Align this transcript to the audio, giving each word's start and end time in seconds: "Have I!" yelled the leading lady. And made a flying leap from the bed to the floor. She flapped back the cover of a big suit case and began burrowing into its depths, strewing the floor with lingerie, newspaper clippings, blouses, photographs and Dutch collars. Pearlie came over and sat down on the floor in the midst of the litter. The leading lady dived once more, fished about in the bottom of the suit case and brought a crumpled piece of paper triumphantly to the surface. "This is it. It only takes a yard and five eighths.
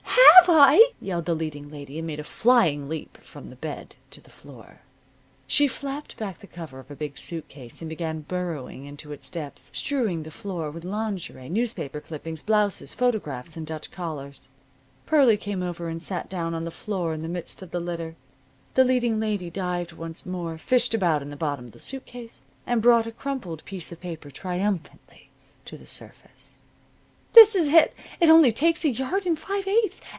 "Have 0.43 0.57
I!" 0.59 0.89
yelled 0.99 1.25
the 1.25 1.35
leading 1.35 1.69
lady. 1.69 1.97
And 1.97 2.05
made 2.07 2.19
a 2.19 2.25
flying 2.25 2.89
leap 2.89 3.19
from 3.21 3.49
the 3.49 3.55
bed 3.55 3.95
to 4.09 4.19
the 4.19 4.29
floor. 4.31 4.81
She 5.47 5.65
flapped 5.67 6.17
back 6.17 6.39
the 6.39 6.47
cover 6.47 6.79
of 6.79 6.91
a 6.91 6.95
big 6.95 7.17
suit 7.17 7.47
case 7.47 7.81
and 7.81 7.87
began 7.87 8.21
burrowing 8.27 8.83
into 8.85 9.13
its 9.13 9.29
depths, 9.29 9.69
strewing 9.73 10.23
the 10.23 10.31
floor 10.31 10.69
with 10.69 10.83
lingerie, 10.83 11.47
newspaper 11.47 12.01
clippings, 12.01 12.43
blouses, 12.43 12.93
photographs 12.93 13.55
and 13.55 13.65
Dutch 13.65 13.91
collars. 13.91 14.49
Pearlie 15.05 15.37
came 15.37 15.63
over 15.63 15.87
and 15.87 16.01
sat 16.01 16.27
down 16.27 16.53
on 16.53 16.65
the 16.65 16.71
floor 16.71 17.13
in 17.13 17.21
the 17.21 17.29
midst 17.29 17.61
of 17.61 17.71
the 17.71 17.79
litter. 17.79 18.15
The 18.73 18.83
leading 18.83 19.21
lady 19.21 19.49
dived 19.49 19.93
once 19.93 20.25
more, 20.25 20.57
fished 20.57 20.93
about 20.93 21.21
in 21.21 21.29
the 21.29 21.37
bottom 21.37 21.67
of 21.67 21.71
the 21.71 21.79
suit 21.79 22.05
case 22.05 22.41
and 22.67 22.81
brought 22.81 23.07
a 23.07 23.13
crumpled 23.13 23.63
piece 23.63 23.91
of 23.93 24.01
paper 24.01 24.29
triumphantly 24.29 25.29
to 25.63 25.77
the 25.77 25.85
surface. 25.87 26.59
"This 27.33 27.55
is 27.55 27.69
it. 27.69 27.93
It 28.19 28.27
only 28.27 28.51
takes 28.51 28.83
a 28.83 28.89
yard 28.89 29.25
and 29.25 29.39
five 29.39 29.65
eighths. 29.65 30.01